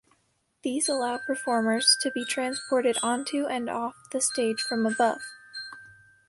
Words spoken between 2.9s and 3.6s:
onto